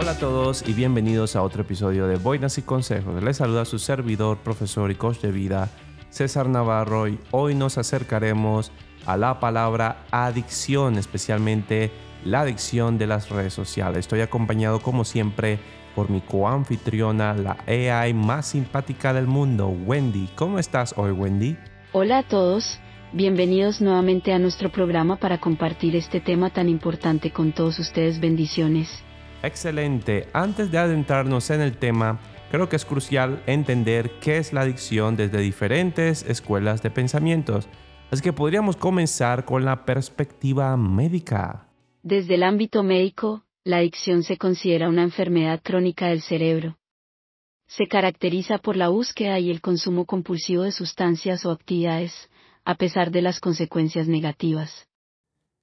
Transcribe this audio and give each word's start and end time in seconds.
Hola 0.00 0.12
a 0.12 0.18
todos 0.18 0.66
y 0.66 0.72
bienvenidos 0.72 1.36
a 1.36 1.42
otro 1.42 1.60
episodio 1.60 2.06
de 2.06 2.16
Boinas 2.16 2.56
y 2.56 2.62
Consejos. 2.62 3.22
Les 3.22 3.36
saluda 3.36 3.66
su 3.66 3.78
servidor, 3.78 4.38
profesor 4.38 4.90
y 4.90 4.94
coach 4.94 5.18
de 5.18 5.30
vida, 5.30 5.68
César 6.08 6.48
Navarro, 6.48 7.06
y 7.06 7.18
hoy 7.32 7.54
nos 7.54 7.76
acercaremos 7.76 8.72
a 9.04 9.18
la 9.18 9.40
palabra 9.40 10.06
adicción, 10.10 10.96
especialmente 10.96 11.90
la 12.24 12.40
adicción 12.40 12.96
de 12.96 13.08
las 13.08 13.28
redes 13.28 13.52
sociales. 13.52 13.98
Estoy 13.98 14.22
acompañado 14.22 14.80
como 14.80 15.04
siempre 15.04 15.58
por 15.94 16.08
mi 16.08 16.22
coanfitriona, 16.22 17.34
la 17.34 17.58
AI 17.66 18.14
más 18.14 18.46
simpática 18.46 19.12
del 19.12 19.26
mundo, 19.26 19.68
Wendy. 19.68 20.30
¿Cómo 20.34 20.58
estás 20.58 20.94
hoy, 20.96 21.10
Wendy? 21.10 21.58
Hola 21.92 22.20
a 22.20 22.22
todos, 22.22 22.78
bienvenidos 23.12 23.82
nuevamente 23.82 24.32
a 24.32 24.38
nuestro 24.38 24.72
programa 24.72 25.16
para 25.16 25.42
compartir 25.42 25.94
este 25.94 26.20
tema 26.20 26.48
tan 26.48 26.70
importante 26.70 27.32
con 27.32 27.52
todos 27.52 27.78
ustedes. 27.78 28.18
Bendiciones. 28.18 29.04
Excelente. 29.42 30.28
Antes 30.34 30.70
de 30.70 30.78
adentrarnos 30.78 31.48
en 31.50 31.62
el 31.62 31.76
tema, 31.78 32.20
creo 32.50 32.68
que 32.68 32.76
es 32.76 32.84
crucial 32.84 33.42
entender 33.46 34.10
qué 34.20 34.36
es 34.36 34.52
la 34.52 34.62
adicción 34.62 35.16
desde 35.16 35.38
diferentes 35.38 36.22
escuelas 36.24 36.82
de 36.82 36.90
pensamientos. 36.90 37.66
Así 38.10 38.22
que 38.22 38.32
podríamos 38.32 38.76
comenzar 38.76 39.44
con 39.44 39.64
la 39.64 39.84
perspectiva 39.84 40.76
médica. 40.76 41.68
Desde 42.02 42.34
el 42.34 42.42
ámbito 42.42 42.82
médico, 42.82 43.44
la 43.64 43.78
adicción 43.78 44.24
se 44.24 44.36
considera 44.36 44.88
una 44.88 45.04
enfermedad 45.04 45.60
crónica 45.62 46.08
del 46.08 46.20
cerebro. 46.20 46.76
Se 47.66 47.86
caracteriza 47.86 48.58
por 48.58 48.76
la 48.76 48.88
búsqueda 48.88 49.38
y 49.38 49.50
el 49.50 49.60
consumo 49.60 50.04
compulsivo 50.04 50.64
de 50.64 50.72
sustancias 50.72 51.46
o 51.46 51.50
actividades, 51.50 52.28
a 52.64 52.74
pesar 52.74 53.10
de 53.10 53.22
las 53.22 53.38
consecuencias 53.38 54.08
negativas. 54.08 54.88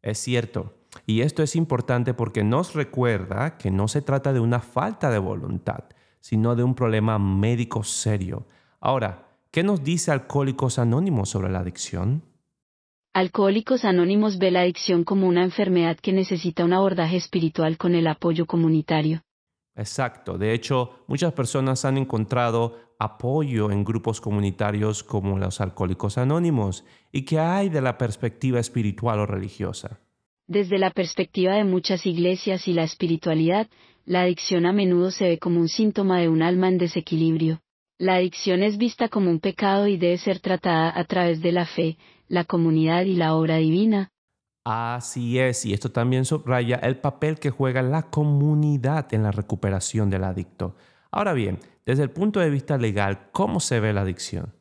Es 0.01 0.19
cierto, 0.19 0.76
y 1.05 1.21
esto 1.21 1.43
es 1.43 1.55
importante 1.55 2.13
porque 2.13 2.43
nos 2.43 2.73
recuerda 2.73 3.57
que 3.57 3.71
no 3.71 3.87
se 3.87 4.01
trata 4.01 4.33
de 4.33 4.39
una 4.39 4.59
falta 4.59 5.09
de 5.09 5.19
voluntad, 5.19 5.85
sino 6.19 6.55
de 6.55 6.63
un 6.63 6.75
problema 6.75 7.19
médico 7.19 7.83
serio. 7.83 8.47
Ahora, 8.79 9.27
¿qué 9.51 9.63
nos 9.63 9.83
dice 9.83 10.11
Alcohólicos 10.11 10.79
Anónimos 10.79 11.29
sobre 11.29 11.49
la 11.49 11.59
adicción? 11.59 12.23
Alcohólicos 13.13 13.83
Anónimos 13.83 14.37
ve 14.37 14.51
la 14.51 14.61
adicción 14.61 15.03
como 15.03 15.27
una 15.27 15.43
enfermedad 15.43 15.97
que 15.97 16.13
necesita 16.13 16.63
un 16.63 16.73
abordaje 16.73 17.17
espiritual 17.17 17.77
con 17.77 17.95
el 17.95 18.07
apoyo 18.07 18.45
comunitario. 18.45 19.23
Exacto. 19.75 20.37
De 20.37 20.53
hecho, 20.53 21.03
muchas 21.07 21.33
personas 21.33 21.85
han 21.85 21.97
encontrado 21.97 22.75
apoyo 22.99 23.71
en 23.71 23.83
grupos 23.83 24.21
comunitarios 24.21 25.03
como 25.03 25.37
los 25.37 25.61
Alcohólicos 25.61 26.17
Anónimos. 26.17 26.83
¿Y 27.11 27.23
qué 27.23 27.39
hay 27.39 27.69
de 27.69 27.81
la 27.81 27.97
perspectiva 27.97 28.59
espiritual 28.59 29.19
o 29.19 29.25
religiosa? 29.25 29.99
Desde 30.47 30.77
la 30.77 30.91
perspectiva 30.91 31.55
de 31.55 31.65
muchas 31.65 32.05
iglesias 32.05 32.69
y 32.69 32.73
la 32.73 32.83
espiritualidad, 32.83 33.67
la 34.05 34.21
adicción 34.21 34.65
a 34.65 34.71
menudo 34.71 35.11
se 35.11 35.27
ve 35.27 35.39
como 35.39 35.59
un 35.59 35.67
síntoma 35.67 36.19
de 36.19 36.29
un 36.29 36.41
alma 36.41 36.69
en 36.69 36.77
desequilibrio. 36.77 37.59
La 37.99 38.15
adicción 38.15 38.63
es 38.63 38.77
vista 38.77 39.09
como 39.09 39.29
un 39.29 39.41
pecado 39.41 39.87
y 39.87 39.97
debe 39.97 40.17
ser 40.17 40.39
tratada 40.39 40.97
a 40.97 41.03
través 41.03 41.41
de 41.41 41.51
la 41.51 41.65
fe, 41.65 41.97
la 42.29 42.45
comunidad 42.45 43.03
y 43.03 43.15
la 43.15 43.35
obra 43.35 43.57
divina. 43.57 44.11
Así 44.63 45.37
es, 45.37 45.65
y 45.65 45.73
esto 45.73 45.91
también 45.91 46.23
subraya 46.23 46.75
el 46.75 46.97
papel 46.97 47.39
que 47.39 47.49
juega 47.49 47.81
la 47.81 48.03
comunidad 48.03 49.13
en 49.13 49.23
la 49.23 49.31
recuperación 49.31 50.09
del 50.09 50.23
adicto. 50.23 50.75
Ahora 51.11 51.33
bien, 51.33 51.59
desde 51.85 52.03
el 52.03 52.11
punto 52.11 52.39
de 52.39 52.49
vista 52.49 52.77
legal, 52.77 53.29
¿cómo 53.33 53.59
se 53.59 53.81
ve 53.81 53.91
la 53.91 54.01
adicción? 54.01 54.53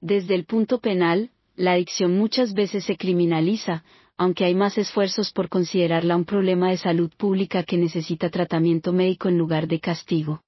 Desde 0.00 0.34
el 0.34 0.46
punto 0.46 0.80
penal, 0.80 1.32
la 1.54 1.72
adicción 1.72 2.16
muchas 2.16 2.52
veces 2.54 2.84
se 2.84 2.96
criminaliza, 2.96 3.84
aunque 4.16 4.44
hay 4.44 4.54
más 4.54 4.78
esfuerzos 4.78 5.32
por 5.32 5.48
considerarla 5.48 6.16
un 6.16 6.24
problema 6.24 6.70
de 6.70 6.78
salud 6.78 7.10
pública 7.16 7.62
que 7.62 7.76
necesita 7.76 8.30
tratamiento 8.30 8.92
médico 8.92 9.28
en 9.28 9.38
lugar 9.38 9.68
de 9.68 9.80
castigo. 9.80 10.42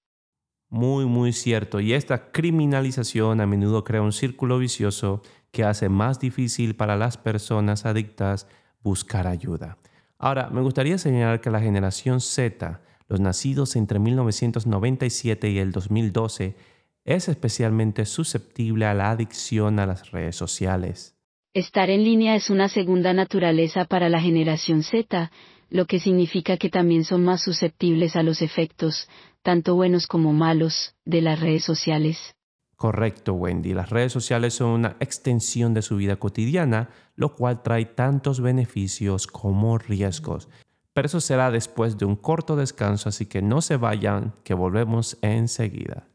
Muy, 0.71 1.07
muy 1.07 1.33
cierto. 1.33 1.81
Y 1.81 1.95
esta 1.95 2.31
criminalización 2.31 3.41
a 3.41 3.47
menudo 3.47 3.85
crea 3.85 4.03
un 4.03 4.13
círculo 4.13 4.59
vicioso 4.59 5.23
que 5.51 5.65
hace 5.65 5.89
más 5.89 6.21
difícil 6.21 6.77
para 6.77 6.97
las 6.97 7.17
personas 7.17 7.87
adictas 7.87 8.47
buscar 8.83 9.27
ayuda. 9.27 9.79
Ahora, 10.19 10.51
me 10.51 10.61
gustaría 10.61 10.99
señalar 10.99 11.41
que 11.41 11.51
la 11.51 11.61
generación 11.61 12.21
Z, 12.21 12.81
los 13.09 13.21
nacidos 13.21 13.77
entre 13.77 13.99
1997 13.99 15.51
y 15.51 15.59
el 15.59 15.73
2012, 15.73 16.57
es 17.05 17.29
especialmente 17.29 18.05
susceptible 18.05 18.85
a 18.85 18.95
la 18.95 19.11
adicción 19.11 19.79
a 19.79 19.87
las 19.87 20.11
redes 20.11 20.37
sociales. 20.37 21.18
Estar 21.59 21.91
en 21.91 22.05
línea 22.05 22.37
es 22.37 22.51
una 22.51 22.69
segunda 22.69 23.13
naturaleza 23.13 23.85
para 23.85 24.09
la 24.09 24.21
generación 24.21 24.85
Z, 24.85 25.33
lo 25.71 25.87
que 25.87 25.99
significa 25.99 26.57
que 26.57 26.71
también 26.71 27.03
son 27.03 27.25
más 27.25 27.43
susceptibles 27.43 28.15
a 28.15 28.23
los 28.23 28.43
efectos, 28.43 29.09
tanto 29.43 29.75
buenos 29.75 30.07
como 30.07 30.33
malos, 30.33 30.95
de 31.05 31.21
las 31.21 31.41
redes 31.41 31.65
sociales. 31.65 32.37
Correcto, 32.77 33.33
Wendy. 33.33 33.75
Las 33.75 33.91
redes 33.91 34.13
sociales 34.13 34.55
son 34.55 34.69
una 34.69 34.97
extensión 35.01 35.75
de 35.75 35.83
su 35.83 35.97
vida 35.97 36.15
cotidiana, 36.15 36.91
lo 37.17 37.35
cual 37.35 37.61
trae 37.65 37.87
tantos 37.87 38.41
beneficios 38.41 39.27
como 39.27 39.79
riesgos. 39.79 40.49
Pero 40.93 41.07
eso 41.07 41.21
será 41.21 41.51
después 41.51 41.99
de 41.99 42.05
un 42.05 42.15
corto 42.15 42.55
descanso, 42.55 43.09
así 43.09 43.27
que 43.27 43.43
no 43.43 43.63
se 43.63 43.77
vayan, 43.77 44.33
que 44.45 44.55
volvemos 44.55 45.19
enseguida. 45.23 46.07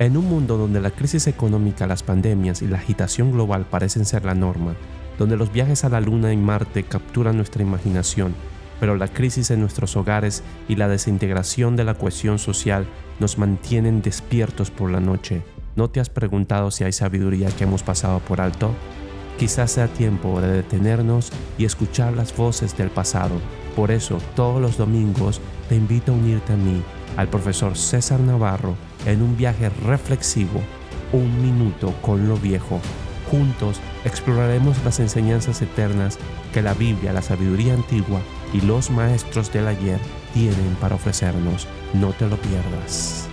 En 0.00 0.16
un 0.16 0.26
mundo 0.26 0.56
donde 0.56 0.80
la 0.80 0.92
crisis 0.92 1.26
económica, 1.26 1.88
las 1.88 2.04
pandemias 2.04 2.62
y 2.62 2.68
la 2.68 2.78
agitación 2.78 3.32
global 3.32 3.66
parecen 3.68 4.04
ser 4.04 4.24
la 4.24 4.36
norma, 4.36 4.76
donde 5.18 5.36
los 5.36 5.52
viajes 5.52 5.82
a 5.82 5.88
la 5.88 6.00
Luna 6.00 6.32
y 6.32 6.36
Marte 6.36 6.84
capturan 6.84 7.36
nuestra 7.36 7.62
imaginación, 7.64 8.32
pero 8.78 8.94
la 8.94 9.08
crisis 9.08 9.50
en 9.50 9.60
nuestros 9.60 9.96
hogares 9.96 10.44
y 10.68 10.76
la 10.76 10.86
desintegración 10.86 11.74
de 11.74 11.82
la 11.82 11.94
cohesión 11.94 12.38
social 12.38 12.86
nos 13.18 13.38
mantienen 13.38 14.00
despiertos 14.00 14.70
por 14.70 14.88
la 14.88 15.00
noche. 15.00 15.42
¿No 15.74 15.90
te 15.90 15.98
has 15.98 16.10
preguntado 16.10 16.70
si 16.70 16.84
hay 16.84 16.92
sabiduría 16.92 17.48
que 17.48 17.64
hemos 17.64 17.82
pasado 17.82 18.20
por 18.20 18.40
alto? 18.40 18.70
Quizás 19.36 19.72
sea 19.72 19.88
tiempo 19.88 20.40
de 20.40 20.48
detenernos 20.48 21.32
y 21.58 21.64
escuchar 21.64 22.12
las 22.12 22.36
voces 22.36 22.76
del 22.76 22.90
pasado. 22.90 23.34
Por 23.74 23.90
eso, 23.90 24.18
todos 24.36 24.62
los 24.62 24.78
domingos 24.78 25.40
te 25.68 25.74
invito 25.74 26.12
a 26.12 26.14
unirte 26.14 26.52
a 26.52 26.56
mí, 26.56 26.82
al 27.16 27.26
profesor 27.26 27.76
César 27.76 28.20
Navarro, 28.20 28.76
en 29.06 29.22
un 29.22 29.36
viaje 29.36 29.70
reflexivo, 29.84 30.60
un 31.12 31.42
minuto 31.42 31.94
con 32.02 32.28
lo 32.28 32.36
viejo 32.36 32.80
Juntos 33.30 33.80
exploraremos 34.04 34.82
las 34.84 35.00
enseñanzas 35.00 35.60
eternas 35.60 36.18
que 36.52 36.62
la 36.62 36.74
Biblia, 36.74 37.12
la 37.12 37.22
sabiduría 37.22 37.74
antigua 37.74 38.20
y 38.54 38.60
los 38.62 38.90
maestros 38.90 39.52
del 39.52 39.68
ayer 39.68 39.98
tienen 40.32 40.74
para 40.80 40.94
ofrecernos. 40.94 41.66
No 41.94 42.12
te 42.12 42.26
lo 42.26 42.36
pierdas. 42.36 43.27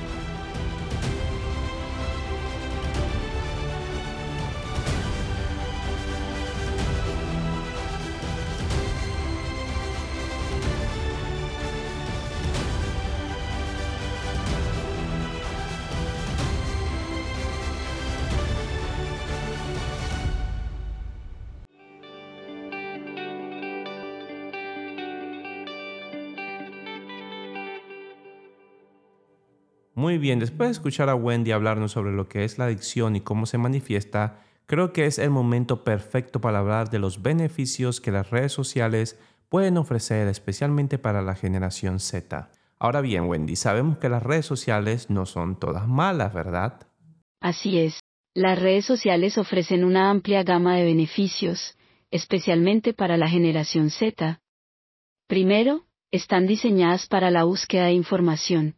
Muy 29.96 30.18
bien, 30.18 30.40
después 30.40 30.68
de 30.68 30.74
escuchar 30.74 31.08
a 31.08 31.16
Wendy 31.16 31.54
hablarnos 31.54 31.94
sobre 31.94 32.12
lo 32.12 32.28
que 32.28 32.44
es 32.44 32.58
la 32.58 32.66
adicción 32.66 33.16
y 33.16 33.22
cómo 33.22 33.46
se 33.46 33.58
manifiesta, 33.58 34.42
creo 34.66 34.92
que 34.92 35.06
es 35.06 35.20
el 35.20 35.30
momento 35.30 35.86
perfecto 35.86 36.42
para 36.42 36.60
hablar 36.60 36.90
de 36.90 37.00
los 37.00 37.22
beneficios 37.22 38.02
que 38.02 38.12
las 38.12 38.30
redes 38.30 38.52
sociales 38.52 39.18
pueden 39.48 39.78
ofrecer, 39.78 40.28
especialmente 40.28 40.98
para 40.98 41.22
la 41.22 41.34
generación 41.34 42.02
Z. 42.02 42.50
Ahora 42.78 43.00
bien, 43.00 43.30
Wendy, 43.30 43.56
sabemos 43.56 43.98
que 43.98 44.10
las 44.10 44.22
redes 44.22 44.46
sociales 44.46 45.10
no 45.10 45.26
son 45.26 45.58
todas 45.58 45.88
malas, 45.88 46.34
¿verdad? 46.34 46.88
Así 47.40 47.80
es. 47.80 48.02
Las 48.34 48.60
redes 48.60 48.84
sociales 48.84 49.38
ofrecen 49.38 49.86
una 49.86 50.10
amplia 50.10 50.44
gama 50.44 50.76
de 50.76 50.84
beneficios, 50.84 51.78
especialmente 52.12 52.94
para 52.94 53.16
la 53.16 53.30
generación 53.30 53.90
Z. 53.90 54.42
Primero, 55.28 55.86
están 56.12 56.48
diseñadas 56.48 57.08
para 57.08 57.32
la 57.32 57.46
búsqueda 57.46 57.86
de 57.86 57.94
información. 57.94 58.76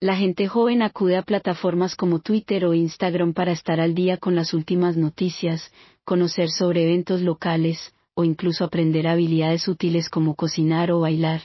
La 0.00 0.14
gente 0.14 0.46
joven 0.46 0.82
acude 0.82 1.16
a 1.16 1.22
plataformas 1.22 1.96
como 1.96 2.20
Twitter 2.20 2.64
o 2.66 2.72
Instagram 2.72 3.32
para 3.32 3.50
estar 3.50 3.80
al 3.80 3.96
día 3.96 4.16
con 4.16 4.36
las 4.36 4.54
últimas 4.54 4.96
noticias, 4.96 5.72
conocer 6.04 6.50
sobre 6.50 6.84
eventos 6.84 7.20
locales, 7.20 7.96
o 8.14 8.22
incluso 8.22 8.64
aprender 8.64 9.08
habilidades 9.08 9.66
útiles 9.66 10.08
como 10.08 10.36
cocinar 10.36 10.92
o 10.92 11.00
bailar. 11.00 11.40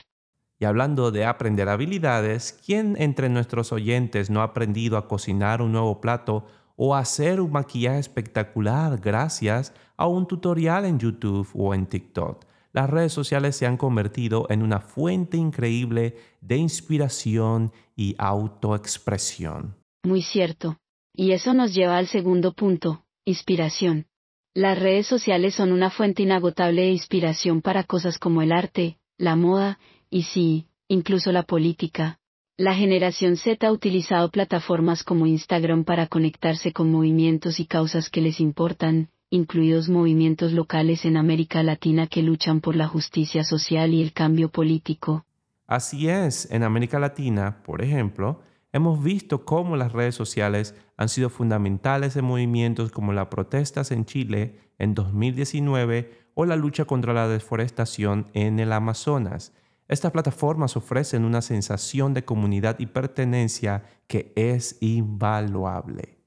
Y 0.60 0.66
hablando 0.66 1.10
de 1.10 1.24
aprender 1.24 1.68
habilidades, 1.68 2.52
¿quién 2.64 2.94
entre 2.96 3.28
nuestros 3.28 3.72
oyentes 3.72 4.30
no 4.30 4.40
ha 4.40 4.44
aprendido 4.44 4.98
a 4.98 5.08
cocinar 5.08 5.60
un 5.60 5.72
nuevo 5.72 6.00
plato 6.00 6.46
o 6.76 6.94
hacer 6.94 7.40
un 7.40 7.50
maquillaje 7.50 7.98
espectacular 7.98 9.00
gracias 9.00 9.72
a 9.96 10.06
un 10.06 10.28
tutorial 10.28 10.84
en 10.84 11.00
YouTube 11.00 11.48
o 11.54 11.74
en 11.74 11.86
TikTok? 11.86 12.44
Las 12.74 12.90
redes 12.90 13.12
sociales 13.12 13.56
se 13.56 13.66
han 13.66 13.76
convertido 13.76 14.46
en 14.50 14.60
una 14.60 14.80
fuente 14.80 15.36
increíble 15.36 16.16
de 16.40 16.56
inspiración 16.56 17.72
y 17.96 18.16
autoexpresión. 18.18 19.76
Muy 20.02 20.22
cierto. 20.22 20.76
Y 21.14 21.30
eso 21.30 21.54
nos 21.54 21.72
lleva 21.72 21.96
al 21.96 22.08
segundo 22.08 22.52
punto, 22.52 23.04
inspiración. 23.24 24.06
Las 24.54 24.76
redes 24.76 25.06
sociales 25.06 25.54
son 25.54 25.70
una 25.70 25.88
fuente 25.88 26.24
inagotable 26.24 26.82
de 26.82 26.90
inspiración 26.90 27.62
para 27.62 27.84
cosas 27.84 28.18
como 28.18 28.42
el 28.42 28.50
arte, 28.50 28.98
la 29.18 29.36
moda, 29.36 29.78
y 30.10 30.24
sí, 30.24 30.66
incluso 30.88 31.30
la 31.30 31.44
política. 31.44 32.18
La 32.56 32.74
generación 32.74 33.36
Z 33.36 33.64
ha 33.64 33.72
utilizado 33.72 34.30
plataformas 34.32 35.04
como 35.04 35.26
Instagram 35.26 35.84
para 35.84 36.08
conectarse 36.08 36.72
con 36.72 36.90
movimientos 36.90 37.60
y 37.60 37.66
causas 37.66 38.10
que 38.10 38.20
les 38.20 38.40
importan, 38.40 39.10
incluidos 39.34 39.88
movimientos 39.88 40.52
locales 40.52 41.04
en 41.04 41.16
América 41.16 41.62
Latina 41.62 42.06
que 42.06 42.22
luchan 42.22 42.60
por 42.60 42.76
la 42.76 42.86
justicia 42.86 43.42
social 43.42 43.92
y 43.92 44.00
el 44.00 44.12
cambio 44.12 44.48
político. 44.48 45.26
Así 45.66 46.08
es, 46.08 46.48
en 46.52 46.62
América 46.62 47.00
Latina, 47.00 47.62
por 47.64 47.82
ejemplo, 47.82 48.42
hemos 48.72 49.02
visto 49.02 49.44
cómo 49.44 49.76
las 49.76 49.92
redes 49.92 50.14
sociales 50.14 50.74
han 50.96 51.08
sido 51.08 51.30
fundamentales 51.30 52.14
en 52.16 52.24
movimientos 52.24 52.92
como 52.92 53.12
las 53.12 53.26
protestas 53.26 53.90
en 53.90 54.04
Chile 54.04 54.60
en 54.78 54.94
2019 54.94 56.28
o 56.34 56.44
la 56.44 56.54
lucha 56.54 56.84
contra 56.84 57.12
la 57.12 57.26
deforestación 57.26 58.28
en 58.34 58.60
el 58.60 58.72
Amazonas. 58.72 59.52
Estas 59.88 60.12
plataformas 60.12 60.76
ofrecen 60.76 61.24
una 61.24 61.42
sensación 61.42 62.14
de 62.14 62.24
comunidad 62.24 62.78
y 62.78 62.86
pertenencia 62.86 63.82
que 64.06 64.32
es 64.36 64.78
invaluable. 64.80 66.18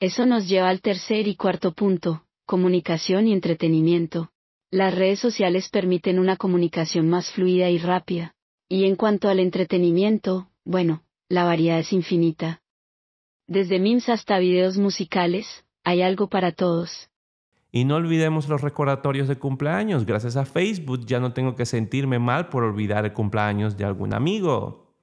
Eso 0.00 0.24
nos 0.26 0.48
lleva 0.48 0.68
al 0.70 0.80
tercer 0.80 1.28
y 1.28 1.36
cuarto 1.36 1.72
punto, 1.72 2.23
comunicación 2.46 3.26
y 3.26 3.32
entretenimiento. 3.32 4.30
Las 4.70 4.94
redes 4.94 5.20
sociales 5.20 5.68
permiten 5.68 6.18
una 6.18 6.36
comunicación 6.36 7.08
más 7.08 7.30
fluida 7.30 7.70
y 7.70 7.78
rápida. 7.78 8.34
Y 8.68 8.84
en 8.84 8.96
cuanto 8.96 9.28
al 9.28 9.38
entretenimiento, 9.38 10.48
bueno, 10.64 11.02
la 11.28 11.44
variedad 11.44 11.78
es 11.78 11.92
infinita. 11.92 12.62
Desde 13.46 13.78
memes 13.78 14.08
hasta 14.08 14.38
videos 14.38 14.78
musicales, 14.78 15.64
hay 15.84 16.02
algo 16.02 16.28
para 16.28 16.52
todos. 16.52 17.10
Y 17.70 17.84
no 17.84 17.96
olvidemos 17.96 18.48
los 18.48 18.62
recordatorios 18.62 19.28
de 19.28 19.36
cumpleaños. 19.36 20.06
Gracias 20.06 20.36
a 20.36 20.44
Facebook 20.44 21.04
ya 21.06 21.20
no 21.20 21.32
tengo 21.32 21.56
que 21.56 21.66
sentirme 21.66 22.18
mal 22.18 22.48
por 22.48 22.62
olvidar 22.62 23.04
el 23.04 23.12
cumpleaños 23.12 23.76
de 23.76 23.84
algún 23.84 24.14
amigo. 24.14 24.94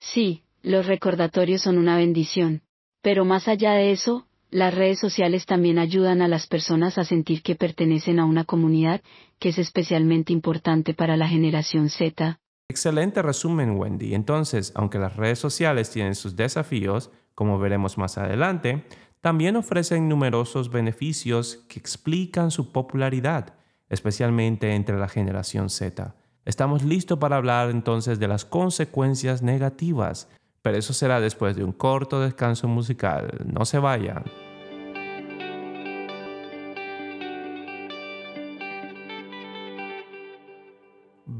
Sí, 0.00 0.42
los 0.62 0.86
recordatorios 0.86 1.62
son 1.62 1.78
una 1.78 1.96
bendición. 1.96 2.62
Pero 3.02 3.24
más 3.24 3.48
allá 3.48 3.72
de 3.72 3.92
eso, 3.92 4.26
las 4.52 4.74
redes 4.74 5.00
sociales 5.00 5.46
también 5.46 5.78
ayudan 5.78 6.20
a 6.20 6.28
las 6.28 6.46
personas 6.46 6.98
a 6.98 7.04
sentir 7.04 7.42
que 7.42 7.56
pertenecen 7.56 8.20
a 8.20 8.26
una 8.26 8.44
comunidad 8.44 9.00
que 9.38 9.48
es 9.48 9.58
especialmente 9.58 10.32
importante 10.32 10.92
para 10.92 11.16
la 11.16 11.26
generación 11.26 11.88
Z. 11.88 12.38
Excelente 12.68 13.22
resumen, 13.22 13.78
Wendy. 13.78 14.14
Entonces, 14.14 14.72
aunque 14.76 14.98
las 14.98 15.16
redes 15.16 15.38
sociales 15.38 15.90
tienen 15.90 16.14
sus 16.14 16.36
desafíos, 16.36 17.10
como 17.34 17.58
veremos 17.58 17.96
más 17.96 18.18
adelante, 18.18 18.84
también 19.22 19.56
ofrecen 19.56 20.08
numerosos 20.08 20.70
beneficios 20.70 21.64
que 21.68 21.78
explican 21.78 22.50
su 22.50 22.72
popularidad, 22.72 23.54
especialmente 23.88 24.74
entre 24.74 24.98
la 24.98 25.08
generación 25.08 25.70
Z. 25.70 26.14
Estamos 26.44 26.82
listos 26.82 27.18
para 27.18 27.36
hablar 27.36 27.70
entonces 27.70 28.18
de 28.18 28.28
las 28.28 28.44
consecuencias 28.44 29.40
negativas, 29.40 30.28
pero 30.60 30.76
eso 30.76 30.92
será 30.92 31.20
después 31.20 31.56
de 31.56 31.64
un 31.64 31.72
corto 31.72 32.20
descanso 32.20 32.68
musical. 32.68 33.30
No 33.46 33.64
se 33.64 33.78
vayan. 33.78 34.24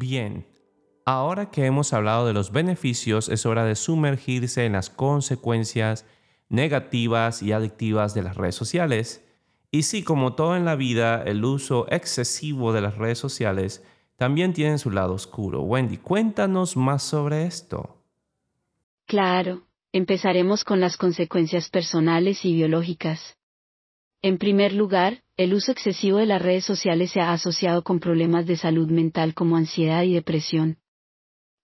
Bien, 0.03 0.49
ahora 1.05 1.53
que 1.53 1.65
hemos 1.65 1.93
hablado 1.93 2.27
de 2.27 2.33
los 2.33 2.51
beneficios, 2.51 3.29
es 3.29 3.47
hora 3.47 3.65
de 3.65 3.77
sumergirse 3.77 4.67
en 4.67 4.73
las 4.73 4.91
consecuencias 4.91 6.07
negativas 6.49 7.41
y 7.41 7.53
adictivas 7.53 8.13
de 8.13 8.23
las 8.23 8.37
redes 8.37 8.57
sociales. 8.57 9.25
Y 9.71 9.85
sí, 9.85 10.03
como 10.03 10.35
todo 10.35 10.57
en 10.57 10.65
la 10.65 10.75
vida, 10.75 11.23
el 11.23 11.45
uso 11.45 11.87
excesivo 11.89 12.73
de 12.73 12.81
las 12.81 12.99
redes 12.99 13.19
sociales 13.19 13.85
también 14.17 14.55
tiene 14.55 14.79
su 14.79 14.91
lado 14.91 15.15
oscuro. 15.15 15.63
Wendy, 15.63 15.99
cuéntanos 15.99 16.77
más 16.77 17.05
sobre 17.05 17.47
esto. 17.47 18.03
Claro, 19.07 19.69
empezaremos 19.93 20.65
con 20.65 20.81
las 20.81 20.97
consecuencias 20.97 21.71
personales 21.71 22.45
y 22.45 22.53
biológicas. 22.55 23.37
En 24.21 24.39
primer 24.39 24.73
lugar, 24.73 25.22
el 25.37 25.55
uso 25.55 25.73
excesivo 25.73 26.19
de 26.19 26.27
las 26.27 26.43
redes 26.43 26.65
sociales 26.65 27.11
se 27.11 27.21
ha 27.21 27.33
asociado 27.33 27.83
con 27.83 28.01
problemas 28.01 28.47
de 28.47 28.57
salud 28.57 28.89
mental 28.91 29.35
como 29.35 29.57
ansiedad 29.57 30.03
y 30.03 30.15
depresión. 30.15 30.79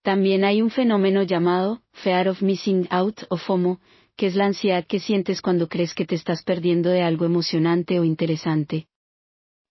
También 0.03 0.45
hay 0.45 0.63
un 0.63 0.71
fenómeno 0.71 1.23
llamado 1.23 1.83
Fear 1.93 2.29
of 2.29 2.43
Missing 2.43 2.89
Out 2.91 3.25
o 3.29 3.37
FOMO, 3.37 3.81
que 4.17 4.27
es 4.27 4.35
la 4.35 4.47
ansiedad 4.47 4.87
que 4.87 5.01
sientes 5.01 5.43
cuando 5.43 5.69
crees 5.69 5.95
que 5.95 6.07
te 6.07 6.15
estás 6.15 6.43
perdiendo 6.43 6.89
de 6.91 7.03
algo 7.03 7.25
emocionante 7.25 8.01
o 8.01 8.05
interesante. 8.05 8.89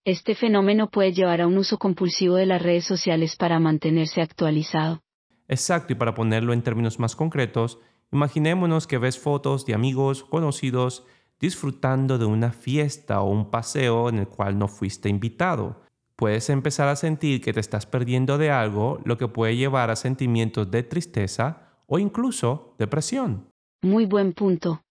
Este 0.06 0.36
fenómeno 0.36 0.90
puede 0.90 1.12
llevar 1.12 1.42
a 1.42 1.48
un 1.48 1.58
uso 1.58 1.78
compulsivo 1.78 2.36
de 2.36 2.46
las 2.46 2.62
redes 2.62 2.86
sociales 2.86 3.36
para 3.36 3.60
mantenerse 3.60 4.22
actualizado. 4.22 5.02
Exacto, 5.48 5.94
y 5.94 5.96
para 5.96 6.14
ponerlo 6.14 6.54
en 6.54 6.62
términos 6.62 7.00
más 7.00 7.16
concretos, 7.16 7.80
imaginémonos 8.12 8.88
que 8.88 9.00
ves 9.00 9.20
fotos 9.20 9.66
de 9.66 9.74
amigos 9.74 10.24
conocidos 10.24 11.04
disfrutando 11.39 12.18
de 12.18 12.25
una 12.25 12.51
fiesta 12.51 13.22
o 13.22 13.30
un 13.30 13.50
paseo 13.51 14.10
en 14.10 14.19
el 14.19 14.28
cual 14.28 14.57
no 14.57 14.68
fuiste 14.68 15.10
invitado. 15.10 15.81
Puedes 16.16 16.50
empezar 16.50 16.88
a 16.88 16.95
sentir 16.95 17.42
que 17.42 17.54
te 17.54 17.60
estás 17.60 17.86
perdiendo 17.86 18.38
de 18.38 18.50
algo, 18.50 19.00
lo 19.06 19.18
que 19.18 19.28
puede 19.28 19.56
llevar 19.56 19.92
a 19.92 19.95
sentimientos 19.95 20.69
de 20.72 20.84
tristeza 20.84 21.75
o 21.86 22.00
incluso 22.00 22.75
depresión. 22.80 23.50
Muy 23.81 24.06
buen 24.06 24.34
punto. 24.34 24.81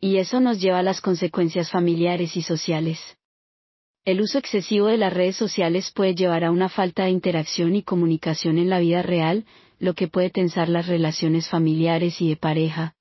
Y 0.00 0.16
eso 0.16 0.40
nos 0.40 0.60
lleva 0.60 0.80
a 0.80 0.82
las 0.82 1.00
consecuencias 1.00 1.70
familiares 1.70 2.36
y 2.36 2.42
sociales. 2.42 2.98
El 4.04 4.20
uso 4.20 4.38
excesivo 4.38 4.88
de 4.88 4.96
las 4.96 5.12
redes 5.12 5.36
sociales 5.36 5.92
puede 5.94 6.16
llevar 6.16 6.42
a 6.42 6.50
una 6.50 6.68
falta 6.68 7.04
de 7.04 7.10
interacción 7.10 7.76
y 7.76 7.84
comunicación 7.84 8.58
en 8.58 8.68
la 8.68 8.80
vida 8.80 9.02
real, 9.02 9.44
lo 9.78 9.94
que 9.94 10.08
puede 10.08 10.30
tensar 10.30 10.68
las 10.68 10.88
relaciones 10.88 11.48
familiares 11.48 12.20
y 12.20 12.28
de 12.28 12.36
pareja. 12.36 12.96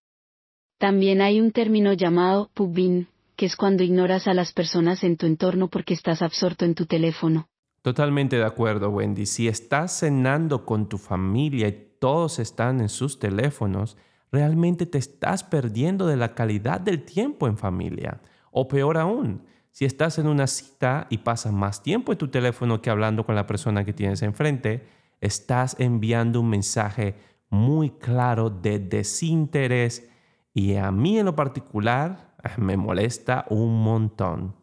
También 0.82 1.22
hay 1.22 1.40
un 1.40 1.52
término 1.52 1.94
llamado 1.94 2.50
pubbing, 2.56 3.08
que 3.36 3.46
es 3.46 3.56
cuando 3.56 3.84
ignoras 3.84 4.28
a 4.28 4.34
las 4.34 4.52
personas 4.52 5.04
en 5.04 5.16
tu 5.16 5.28
entorno 5.28 5.68
porque 5.68 5.94
estás 5.94 6.24
absorto 6.24 6.66
en 6.66 6.74
tu 6.74 6.88
teléfono. 6.88 7.48
Totalmente 7.84 8.38
de 8.38 8.46
acuerdo, 8.46 8.90
Wendy. 8.90 9.28
Si 9.28 9.48
estás 9.48 10.00
cenando 10.00 10.66
con 10.66 10.90
tu 10.90 10.98
familia 10.98 11.68
y 11.68 11.98
todos 12.00 12.40
están 12.40 12.82
en 12.82 12.90
sus 12.90 13.20
teléfonos, 13.20 13.96
realmente 14.32 14.88
te 14.88 14.98
estás 14.98 15.44
perdiendo 15.44 16.08
de 16.08 16.18
la 16.18 16.34
calidad 16.34 16.82
del 16.82 17.04
tiempo 17.04 17.46
en 17.46 17.60
familia. 17.60 18.20
O 18.50 18.68
peor 18.68 18.98
aún, 18.98 19.44
si 19.70 19.86
estás 19.86 20.18
en 20.18 20.26
una 20.26 20.48
cita 20.48 21.06
y 21.12 21.20
pasas 21.20 21.54
más 21.54 21.84
tiempo 21.84 22.12
en 22.12 22.18
tu 22.18 22.30
teléfono 22.30 22.82
que 22.82 22.90
hablando 22.90 23.24
con 23.24 23.36
la 23.36 23.46
persona 23.46 23.86
que 23.86 23.94
tienes 23.94 24.24
enfrente, 24.24 24.88
estás 25.20 25.76
enviando 25.78 26.42
un 26.42 26.50
mensaje 26.50 27.14
muy 27.52 27.92
claro 27.92 28.50
de 28.50 28.80
desinterés 28.80 30.08
y 30.54 30.76
a 30.76 30.92
mí 30.92 31.18
en 31.18 31.26
lo 31.26 31.36
particular 31.36 32.36
me 32.58 32.78
molesta 32.78 33.46
un 33.50 33.82
montón. 33.84 34.56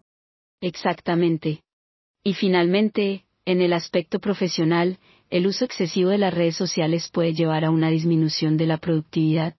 Exactamente. 0.60 1.62
Y 2.24 2.34
finalmente, 2.34 3.24
en 3.44 3.60
el 3.60 3.72
aspecto 3.72 4.18
profesional, 4.18 4.98
el 5.30 5.46
uso 5.46 5.64
excesivo 5.64 6.10
de 6.10 6.18
las 6.18 6.34
redes 6.34 6.56
sociales 6.56 7.10
puede 7.12 7.32
llevar 7.32 7.64
a 7.64 7.70
una 7.70 7.90
disminución 7.90 8.56
de 8.56 8.66
la 8.66 8.78
productividad. 8.78 9.56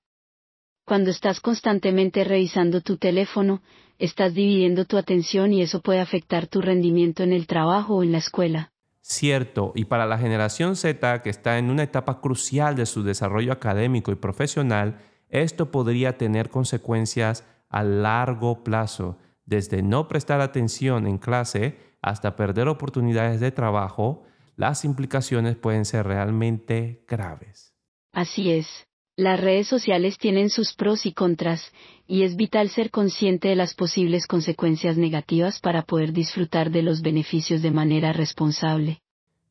Cuando 0.86 1.12
estás 1.12 1.40
constantemente 1.40 2.24
revisando 2.24 2.82
tu 2.82 2.98
teléfono, 2.98 3.62
estás 4.00 4.34
dividiendo 4.34 4.86
tu 4.86 4.98
atención 4.98 5.54
y 5.54 5.62
eso 5.62 5.82
puede 5.82 6.00
afectar 6.00 6.48
tu 6.48 6.62
rendimiento 6.62 7.24
en 7.24 7.34
el 7.34 7.48
trabajo 7.48 7.98
o 7.98 8.04
en 8.04 8.12
la 8.12 8.18
escuela. 8.18 8.72
Cierto, 9.02 9.72
y 9.76 9.86
para 9.86 10.06
la 10.06 10.18
generación 10.18 10.76
Z, 10.76 11.22
que 11.22 11.30
está 11.30 11.58
en 11.58 11.70
una 11.70 11.84
etapa 11.84 12.22
crucial 12.22 12.76
de 12.76 12.86
su 12.86 13.04
desarrollo 13.04 13.52
académico 13.52 14.12
y 14.12 14.16
profesional, 14.16 15.00
esto 15.30 15.72
podría 15.72 16.18
tener 16.18 16.50
consecuencias 16.50 17.46
a 17.70 17.84
largo 17.84 18.64
plazo, 18.64 19.18
desde 19.46 19.82
no 19.82 20.08
prestar 20.08 20.42
atención 20.42 21.08
en 21.08 21.18
clase 21.18 21.78
hasta 22.02 22.36
perder 22.36 22.68
oportunidades 22.68 23.40
de 23.40 23.52
trabajo, 23.52 24.24
las 24.56 24.86
implicaciones 24.86 25.56
pueden 25.56 25.86
ser 25.86 26.06
realmente 26.06 27.04
graves. 27.08 27.74
Así 28.12 28.52
es. 28.52 28.68
Las 29.16 29.40
redes 29.40 29.68
sociales 29.68 30.18
tienen 30.18 30.50
sus 30.50 30.74
pros 30.74 31.06
y 31.06 31.14
contras, 31.14 31.74
y 32.08 32.24
es 32.24 32.38
vital 32.38 32.70
ser 32.70 32.90
consciente 32.90 33.50
de 33.50 33.56
las 33.56 33.74
posibles 33.74 34.28
consecuencias 34.28 34.98
negativas 34.98 35.60
para 35.60 35.82
poder 35.82 36.14
disfrutar 36.14 36.72
de 36.72 36.84
los 36.84 37.02
beneficios 37.02 37.62
de 37.62 37.72
manera 37.72 38.14
responsable. 38.14 39.02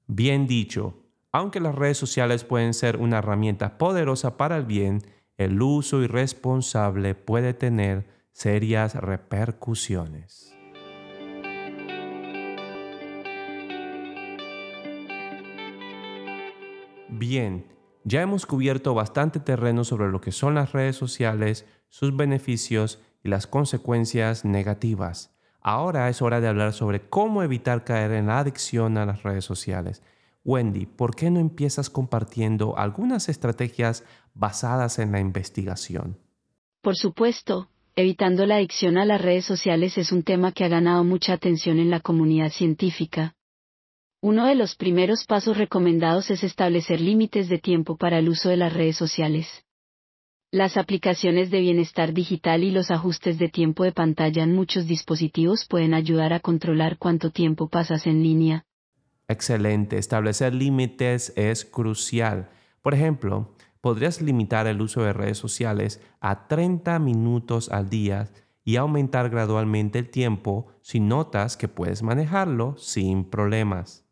Bien 0.06 0.46
dicho, 0.46 0.94
aunque 1.32 1.60
las 1.60 1.74
redes 1.74 1.98
sociales 1.98 2.44
pueden 2.44 2.72
ser 2.72 2.96
una 2.96 3.18
herramienta 3.18 3.76
poderosa 3.76 4.38
para 4.38 4.56
el 4.56 4.64
bien, 4.64 5.02
el 5.38 5.62
uso 5.62 6.02
irresponsable 6.02 7.14
puede 7.14 7.54
tener 7.54 8.08
serias 8.32 8.96
repercusiones. 8.96 10.52
Bien, 17.08 17.66
ya 18.02 18.20
hemos 18.20 18.46
cubierto 18.46 18.94
bastante 18.94 19.38
terreno 19.38 19.84
sobre 19.84 20.08
lo 20.08 20.20
que 20.20 20.32
son 20.32 20.56
las 20.56 20.72
redes 20.72 20.96
sociales, 20.96 21.66
sus 21.88 22.16
beneficios 22.16 23.00
y 23.22 23.28
las 23.28 23.46
consecuencias 23.46 24.44
negativas. 24.44 25.36
Ahora 25.60 26.08
es 26.08 26.20
hora 26.20 26.40
de 26.40 26.48
hablar 26.48 26.72
sobre 26.72 27.08
cómo 27.08 27.44
evitar 27.44 27.84
caer 27.84 28.10
en 28.12 28.26
la 28.26 28.40
adicción 28.40 28.98
a 28.98 29.06
las 29.06 29.22
redes 29.22 29.44
sociales. 29.44 30.02
Wendy, 30.48 30.86
¿por 30.86 31.14
qué 31.14 31.30
no 31.30 31.40
empiezas 31.40 31.90
compartiendo 31.90 32.78
algunas 32.78 33.28
estrategias 33.28 34.02
basadas 34.32 34.98
en 34.98 35.12
la 35.12 35.20
investigación? 35.20 36.16
Por 36.80 36.96
supuesto, 36.96 37.68
evitando 37.94 38.46
la 38.46 38.56
adicción 38.56 38.96
a 38.96 39.04
las 39.04 39.20
redes 39.20 39.44
sociales 39.44 39.98
es 39.98 40.10
un 40.10 40.22
tema 40.22 40.52
que 40.52 40.64
ha 40.64 40.68
ganado 40.68 41.04
mucha 41.04 41.34
atención 41.34 41.78
en 41.78 41.90
la 41.90 42.00
comunidad 42.00 42.50
científica. 42.50 43.34
Uno 44.22 44.46
de 44.46 44.54
los 44.54 44.74
primeros 44.74 45.26
pasos 45.26 45.58
recomendados 45.58 46.30
es 46.30 46.42
establecer 46.42 47.02
límites 47.02 47.50
de 47.50 47.58
tiempo 47.58 47.98
para 47.98 48.18
el 48.18 48.30
uso 48.30 48.48
de 48.48 48.56
las 48.56 48.72
redes 48.72 48.96
sociales. 48.96 49.46
Las 50.50 50.78
aplicaciones 50.78 51.50
de 51.50 51.60
bienestar 51.60 52.14
digital 52.14 52.64
y 52.64 52.70
los 52.70 52.90
ajustes 52.90 53.38
de 53.38 53.50
tiempo 53.50 53.84
de 53.84 53.92
pantalla 53.92 54.44
en 54.44 54.54
muchos 54.54 54.86
dispositivos 54.86 55.66
pueden 55.68 55.92
ayudar 55.92 56.32
a 56.32 56.40
controlar 56.40 56.96
cuánto 56.96 57.32
tiempo 57.32 57.68
pasas 57.68 58.06
en 58.06 58.22
línea. 58.22 58.64
Excelente, 59.28 59.98
establecer 59.98 60.54
límites 60.54 61.34
es 61.36 61.66
crucial. 61.66 62.48
Por 62.80 62.94
ejemplo, 62.94 63.54
podrías 63.82 64.22
limitar 64.22 64.66
el 64.66 64.80
uso 64.80 65.02
de 65.02 65.12
redes 65.12 65.36
sociales 65.36 66.00
a 66.20 66.48
30 66.48 66.98
minutos 66.98 67.70
al 67.70 67.90
día 67.90 68.30
y 68.64 68.76
aumentar 68.76 69.28
gradualmente 69.28 69.98
el 69.98 70.10
tiempo 70.10 70.68
si 70.80 71.00
notas 71.00 71.56
que 71.56 71.68
puedes 71.68 72.02
manejarlo 72.02 72.76
sin 72.78 73.24
problemas. 73.28 74.04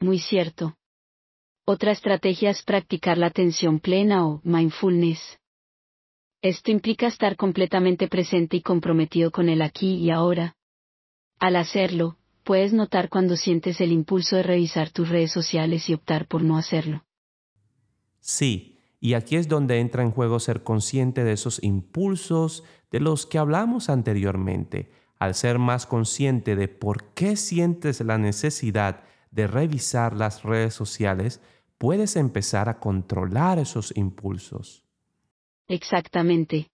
Muy 0.00 0.18
cierto. 0.18 0.76
Otra 1.66 1.92
estrategia 1.92 2.50
es 2.50 2.62
practicar 2.62 3.18
la 3.18 3.26
atención 3.26 3.80
plena 3.80 4.26
o 4.26 4.40
mindfulness. 4.44 5.38
Esto 6.42 6.70
implica 6.70 7.06
estar 7.06 7.36
completamente 7.36 8.08
presente 8.08 8.56
y 8.56 8.62
comprometido 8.62 9.30
con 9.30 9.48
el 9.48 9.62
aquí 9.62 9.96
y 9.96 10.10
ahora. 10.10 10.56
Al 11.38 11.56
hacerlo, 11.56 12.16
puedes 12.44 12.72
notar 12.72 13.08
cuando 13.08 13.36
sientes 13.36 13.80
el 13.80 13.92
impulso 13.92 14.36
de 14.36 14.42
revisar 14.42 14.90
tus 14.90 15.08
redes 15.08 15.32
sociales 15.32 15.88
y 15.88 15.94
optar 15.94 16.26
por 16.26 16.42
no 16.42 16.56
hacerlo. 16.56 17.04
Sí, 18.20 18.78
y 19.00 19.14
aquí 19.14 19.36
es 19.36 19.48
donde 19.48 19.80
entra 19.80 20.02
en 20.02 20.10
juego 20.10 20.40
ser 20.40 20.62
consciente 20.62 21.24
de 21.24 21.32
esos 21.32 21.62
impulsos 21.62 22.64
de 22.90 23.00
los 23.00 23.26
que 23.26 23.38
hablamos 23.38 23.88
anteriormente. 23.88 24.92
Al 25.18 25.34
ser 25.34 25.58
más 25.58 25.86
consciente 25.86 26.56
de 26.56 26.68
por 26.68 27.12
qué 27.14 27.36
sientes 27.36 28.00
la 28.00 28.18
necesidad 28.18 29.04
de 29.30 29.46
revisar 29.46 30.14
las 30.14 30.42
redes 30.42 30.74
sociales, 30.74 31.40
puedes 31.78 32.16
empezar 32.16 32.68
a 32.68 32.78
controlar 32.78 33.58
esos 33.58 33.96
impulsos. 33.96 34.84
Exactamente. 35.66 36.70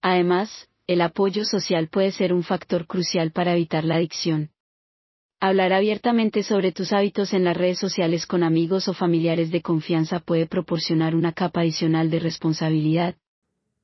Además, 0.00 0.68
el 0.86 1.00
apoyo 1.00 1.44
social 1.44 1.88
puede 1.88 2.12
ser 2.12 2.32
un 2.32 2.42
factor 2.42 2.86
crucial 2.86 3.32
para 3.32 3.52
evitar 3.52 3.84
la 3.84 3.96
adicción. 3.96 4.53
Hablar 5.46 5.74
abiertamente 5.74 6.42
sobre 6.42 6.72
tus 6.72 6.94
hábitos 6.94 7.34
en 7.34 7.44
las 7.44 7.54
redes 7.54 7.78
sociales 7.78 8.24
con 8.24 8.42
amigos 8.42 8.88
o 8.88 8.94
familiares 8.94 9.50
de 9.50 9.60
confianza 9.60 10.20
puede 10.20 10.46
proporcionar 10.46 11.14
una 11.14 11.34
capa 11.34 11.60
adicional 11.60 12.08
de 12.08 12.18
responsabilidad. 12.18 13.14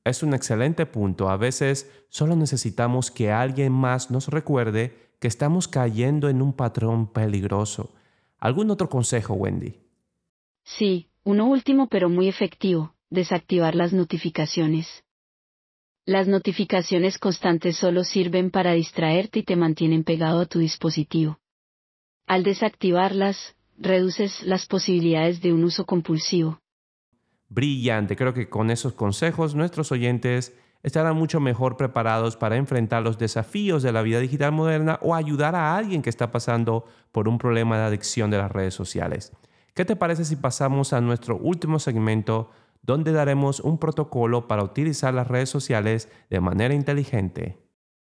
Es 0.03 0.23
un 0.23 0.33
excelente 0.33 0.87
punto. 0.87 1.29
A 1.29 1.37
veces 1.37 1.87
solo 2.09 2.35
necesitamos 2.35 3.11
que 3.11 3.31
alguien 3.31 3.73
más 3.73 4.09
nos 4.09 4.29
recuerde 4.29 5.11
que 5.19 5.27
estamos 5.27 5.67
cayendo 5.67 6.29
en 6.29 6.41
un 6.41 6.53
patrón 6.53 7.13
peligroso. 7.13 7.93
¿Algún 8.39 8.71
otro 8.71 8.89
consejo, 8.89 9.35
Wendy? 9.35 9.75
Sí, 10.63 11.09
uno 11.23 11.45
último 11.45 11.89
pero 11.89 12.09
muy 12.09 12.27
efectivo, 12.27 12.95
desactivar 13.11 13.75
las 13.75 13.93
notificaciones. 13.93 14.87
Las 16.07 16.27
notificaciones 16.27 17.19
constantes 17.19 17.77
solo 17.77 18.03
sirven 18.03 18.49
para 18.49 18.73
distraerte 18.73 19.41
y 19.41 19.43
te 19.43 19.55
mantienen 19.55 20.03
pegado 20.03 20.39
a 20.39 20.47
tu 20.47 20.57
dispositivo. 20.57 21.37
Al 22.31 22.43
desactivarlas, 22.43 23.57
reduces 23.77 24.43
las 24.43 24.65
posibilidades 24.65 25.41
de 25.41 25.51
un 25.51 25.65
uso 25.65 25.85
compulsivo. 25.85 26.61
Brillante, 27.49 28.15
creo 28.15 28.33
que 28.33 28.47
con 28.47 28.71
esos 28.71 28.93
consejos 28.93 29.53
nuestros 29.53 29.91
oyentes 29.91 30.57
estarán 30.81 31.17
mucho 31.17 31.41
mejor 31.41 31.75
preparados 31.75 32.37
para 32.37 32.55
enfrentar 32.55 33.03
los 33.03 33.17
desafíos 33.17 33.83
de 33.83 33.91
la 33.91 34.01
vida 34.01 34.21
digital 34.21 34.53
moderna 34.53 34.97
o 35.01 35.13
ayudar 35.13 35.55
a 35.55 35.75
alguien 35.75 36.01
que 36.01 36.09
está 36.09 36.31
pasando 36.31 36.85
por 37.11 37.27
un 37.27 37.37
problema 37.37 37.77
de 37.77 37.83
adicción 37.83 38.31
de 38.31 38.37
las 38.37 38.49
redes 38.49 38.75
sociales. 38.75 39.33
¿Qué 39.73 39.83
te 39.83 39.97
parece 39.97 40.23
si 40.23 40.37
pasamos 40.37 40.93
a 40.93 41.01
nuestro 41.01 41.35
último 41.35 41.79
segmento 41.79 42.49
donde 42.81 43.11
daremos 43.11 43.59
un 43.59 43.77
protocolo 43.77 44.47
para 44.47 44.63
utilizar 44.63 45.13
las 45.13 45.27
redes 45.27 45.49
sociales 45.49 46.07
de 46.29 46.39
manera 46.39 46.73
inteligente? 46.73 47.57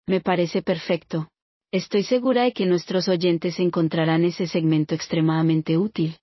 Me 0.07 0.21
parece 0.21 0.61
perfecto. 0.61 1.29
Estoy 1.71 2.03
segura 2.03 2.45
de 2.45 2.55
que 2.55 2.65
nuestros 2.65 3.09
oyentes 3.09 3.61
encontrarán 3.61 4.25
ese 4.25 4.47
segmento 4.47 4.95
extremadamente 4.95 5.77
útil. 5.77 6.17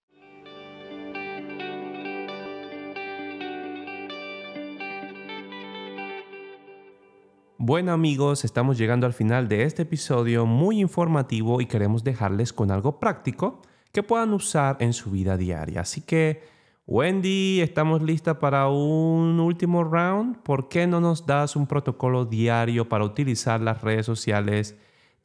Bueno 7.60 7.92
amigos, 7.92 8.44
estamos 8.44 8.80
llegando 8.80 9.06
al 9.06 9.14
final 9.14 9.48
de 9.48 9.66
este 9.66 9.84
episodio 9.84 10.48
muy 10.48 10.80
informativo 10.80 11.62
y 11.62 11.68
queremos 11.68 12.04
dejarles 12.04 12.52
con 12.52 12.72
algo 12.72 13.00
práctico 13.00 13.62
que 13.92 14.02
puedan 14.02 14.34
usar 14.34 14.78
en 14.80 14.94
su 14.94 15.12
vida 15.12 15.38
diaria. 15.38 15.82
Así 15.82 16.02
que, 16.02 16.42
Wendy, 16.88 17.62
estamos 17.62 18.02
listas 18.02 18.38
para 18.38 18.68
un 18.68 19.40
último 19.40 19.84
round. 19.84 20.42
¿Por 20.42 20.70
qué 20.70 20.88
no 20.88 21.00
nos 21.00 21.28
das 21.28 21.56
un 21.56 21.68
protocolo 21.68 22.26
diario 22.26 22.90
para 22.90 23.06
utilizar 23.06 23.62
las 23.62 23.84
redes 23.84 24.08
sociales 24.08 24.76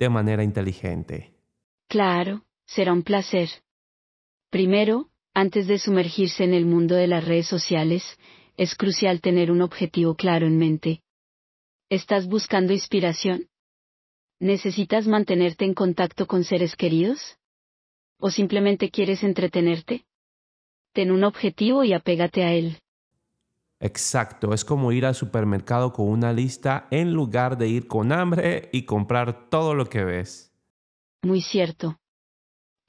de 0.01 0.09
manera 0.09 0.43
inteligente. 0.43 1.35
Claro, 1.87 2.43
será 2.67 2.93
un 2.93 3.03
placer. 3.03 3.51
Primero, 4.51 5.11
antes 5.35 5.67
de 5.69 5.79
sumergirse 5.79 6.43
en 6.43 6.55
el 6.55 6.65
mundo 6.65 6.95
de 6.97 7.07
las 7.07 7.25
redes 7.25 7.47
sociales, 7.47 8.03
es 8.57 8.75
crucial 8.75 9.21
tener 9.21 9.51
un 9.51 9.61
objetivo 9.61 10.17
claro 10.17 10.47
en 10.47 10.57
mente. 10.57 11.03
¿Estás 11.91 12.27
buscando 12.27 12.73
inspiración? 12.73 13.49
¿Necesitas 14.41 15.07
mantenerte 15.07 15.67
en 15.67 15.75
contacto 15.75 16.27
con 16.27 16.45
seres 16.45 16.77
queridos? 16.77 17.37
¿O 18.19 18.31
simplemente 18.31 18.91
quieres 18.91 19.23
entretenerte? 19.23 20.07
Ten 20.95 21.11
un 21.11 21.25
objetivo 21.25 21.85
y 21.85 21.93
apégate 21.93 22.43
a 22.43 22.55
él. 22.55 22.79
Exacto, 23.81 24.53
es 24.53 24.63
como 24.67 24.93
ir 24.93 25.07
al 25.07 25.15
supermercado 25.15 25.95
con 25.95 26.07
una 26.09 26.35
lista 26.35 26.87
en 26.91 27.15
lugar 27.15 27.57
de 27.57 27.69
ir 27.69 27.89
con 27.89 28.13
hambre 28.13 28.69
y 28.73 28.83
comprar 28.83 29.49
todo 29.49 29.75
lo 29.75 29.87
que 29.87 30.05
ves. 30.05 30.53
Muy 31.23 31.41
cierto. 31.41 31.99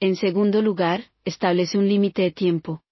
En 0.00 0.16
segundo 0.16 0.60
lugar, 0.60 1.04
establece 1.24 1.78
un 1.78 1.88
límite 1.88 2.22
de 2.22 2.30
tiempo. 2.30 2.82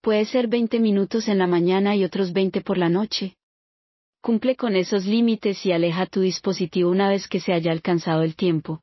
Puede 0.00 0.24
ser 0.24 0.48
20 0.48 0.80
minutos 0.80 1.28
en 1.28 1.36
la 1.36 1.46
mañana 1.46 1.94
y 1.94 2.04
otros 2.04 2.32
20 2.32 2.62
por 2.62 2.78
la 2.78 2.88
noche. 2.88 3.36
Cumple 4.22 4.56
con 4.56 4.74
esos 4.74 5.04
límites 5.04 5.66
y 5.66 5.72
aleja 5.72 6.06
tu 6.06 6.20
dispositivo 6.20 6.90
una 6.90 7.10
vez 7.10 7.28
que 7.28 7.40
se 7.40 7.52
haya 7.52 7.70
alcanzado 7.70 8.22
el 8.22 8.34
tiempo. 8.34 8.82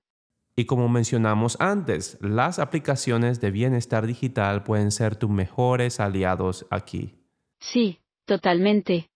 Y 0.56 0.66
como 0.66 0.90
mencionamos 0.90 1.58
antes, 1.60 2.20
las 2.22 2.60
aplicaciones 2.60 3.42
de 3.42 3.50
bienestar 3.50 4.06
digital 4.06 4.64
pueden 4.64 4.92
ser 4.92 5.16
tus 5.16 5.30
mejores 5.30 6.00
aliados 6.00 6.68
aquí. 6.70 7.16
Sí, 7.60 8.00
Totalmente. 8.28 9.10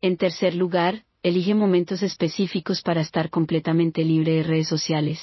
En 0.00 0.16
tercer 0.16 0.56
lugar, 0.56 1.04
elige 1.22 1.54
momentos 1.54 2.02
específicos 2.02 2.82
para 2.82 3.00
estar 3.00 3.30
completamente 3.30 4.02
libre 4.02 4.32
de 4.32 4.42
redes 4.42 4.66
sociales. 4.66 5.20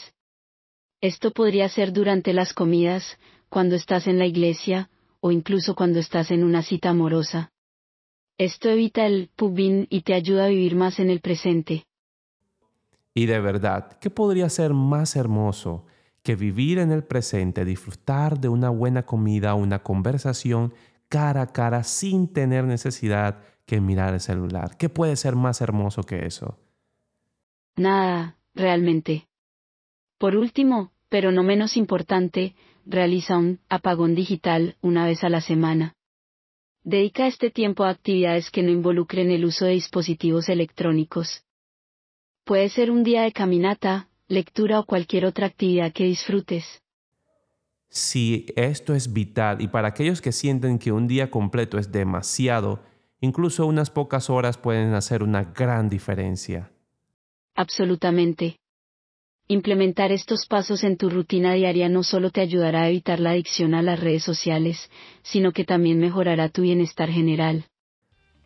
Esto 1.01 1.31
podría 1.31 1.67
ser 1.67 1.91
durante 1.91 2.31
las 2.31 2.53
comidas, 2.53 3.19
cuando 3.49 3.75
estás 3.75 4.07
en 4.07 4.19
la 4.19 4.25
iglesia, 4.25 4.89
o 5.19 5.31
incluso 5.31 5.75
cuando 5.75 5.99
estás 5.99 6.31
en 6.31 6.45
una 6.45 6.63
cita 6.63 6.91
amorosa. 6.91 7.51
Esto 8.37 8.69
evita 8.69 9.05
el 9.05 9.29
pubin 9.35 9.85
y 9.89 10.03
te 10.03 10.13
ayuda 10.13 10.45
a 10.45 10.47
vivir 10.47 10.75
más 10.77 10.97
en 10.99 11.09
el 11.09 11.19
presente. 11.19 11.85
Y 13.13 13.25
de 13.25 13.41
verdad, 13.41 13.97
¿qué 13.99 14.09
podría 14.11 14.47
ser 14.47 14.73
más 14.73 15.17
hermoso 15.17 15.85
que 16.23 16.37
vivir 16.37 16.79
en 16.79 16.93
el 16.93 17.03
presente, 17.03 17.65
disfrutar 17.65 18.39
de 18.39 18.47
una 18.47 18.69
buena 18.69 19.05
comida, 19.05 19.55
una 19.55 19.79
conversación 19.83 20.73
cara 21.13 21.43
a 21.43 21.47
cara 21.47 21.83
sin 21.83 22.33
tener 22.33 22.63
necesidad 22.63 23.37
que 23.67 23.79
mirar 23.79 24.15
el 24.15 24.19
celular. 24.19 24.77
¿Qué 24.79 24.89
puede 24.89 25.15
ser 25.15 25.35
más 25.35 25.61
hermoso 25.61 26.01
que 26.01 26.25
eso? 26.25 26.57
Nada, 27.75 28.37
realmente. 28.55 29.27
Por 30.17 30.35
último, 30.35 30.91
pero 31.09 31.31
no 31.31 31.43
menos 31.43 31.77
importante, 31.77 32.55
realiza 32.87 33.37
un 33.37 33.59
apagón 33.69 34.15
digital 34.15 34.75
una 34.81 35.05
vez 35.05 35.23
a 35.23 35.29
la 35.29 35.41
semana. 35.41 35.93
Dedica 36.83 37.27
este 37.27 37.51
tiempo 37.51 37.83
a 37.83 37.91
actividades 37.91 38.49
que 38.49 38.63
no 38.63 38.71
involucren 38.71 39.29
el 39.29 39.45
uso 39.45 39.65
de 39.65 39.73
dispositivos 39.73 40.49
electrónicos. 40.49 41.43
Puede 42.43 42.69
ser 42.69 42.89
un 42.89 43.03
día 43.03 43.21
de 43.21 43.31
caminata, 43.31 44.09
lectura 44.27 44.79
o 44.79 44.85
cualquier 44.85 45.25
otra 45.25 45.45
actividad 45.45 45.93
que 45.93 46.05
disfrutes. 46.05 46.82
Si 47.93 48.47
esto 48.55 48.95
es 48.95 49.13
vital 49.13 49.61
y 49.61 49.67
para 49.67 49.89
aquellos 49.89 50.19
que 50.19 50.31
sienten 50.31 50.79
que 50.79 50.91
un 50.91 51.07
día 51.07 51.29
completo 51.29 51.77
es 51.77 51.91
demasiado, 51.91 52.81
incluso 53.21 53.67
unas 53.67 53.91
pocas 53.91 54.31
horas 54.31 54.57
pueden 54.57 54.95
hacer 54.95 55.21
una 55.21 55.43
gran 55.43 55.89
diferencia. 55.89 56.71
Absolutamente. 57.53 58.57
Implementar 59.47 60.11
estos 60.11 60.47
pasos 60.47 60.83
en 60.83 60.97
tu 60.97 61.11
rutina 61.11 61.53
diaria 61.53 61.87
no 61.87 62.01
solo 62.01 62.31
te 62.31 62.41
ayudará 62.41 62.81
a 62.81 62.89
evitar 62.89 63.19
la 63.19 63.29
adicción 63.29 63.75
a 63.75 63.83
las 63.83 63.99
redes 63.99 64.23
sociales, 64.23 64.89
sino 65.21 65.51
que 65.51 65.63
también 65.63 65.99
mejorará 65.99 66.49
tu 66.49 66.63
bienestar 66.63 67.11
general. 67.11 67.67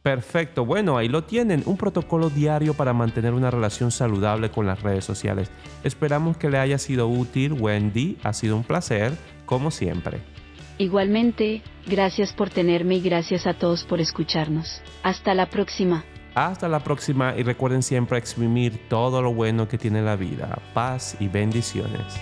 Perfecto, 0.02 0.66
bueno, 0.66 0.98
ahí 0.98 1.10
lo 1.10 1.26
tienen, 1.26 1.64
un 1.66 1.76
protocolo 1.76 2.30
diario 2.30 2.74
para 2.74 2.94
mantener 2.94 3.34
una 3.34 3.52
relación 3.52 3.92
saludable 3.92 4.50
con 4.52 4.66
las 4.66 4.82
redes 4.82 5.04
sociales. 5.04 5.52
Esperamos 5.84 6.38
que 6.38 6.50
le 6.50 6.58
haya 6.60 6.78
sido 6.78 7.08
útil, 7.08 7.54
Wendy, 7.54 8.18
ha 8.24 8.32
sido 8.32 8.56
un 8.56 8.64
placer, 8.64 9.14
como 9.46 9.70
siempre. 9.70 10.22
Igualmente, 10.78 11.62
gracias 11.88 12.34
por 12.34 12.50
tenerme 12.50 12.96
y 12.96 13.02
gracias 13.02 13.48
a 13.48 13.56
todos 13.56 13.84
por 13.84 14.00
escucharnos. 14.00 14.82
Hasta 15.04 15.34
la 15.34 15.50
próxima. 15.50 16.06
Hasta 16.36 16.70
la 16.70 16.80
próxima 16.80 17.34
y 17.36 17.42
recuerden 17.42 17.82
siempre 17.82 18.20
exprimir 18.20 18.88
todo 18.88 19.24
lo 19.24 19.34
bueno 19.34 19.68
que 19.68 19.80
tiene 19.80 20.04
la 20.04 20.16
vida. 20.16 20.60
Paz 20.74 21.18
y 21.20 21.28
bendiciones. 21.28 22.16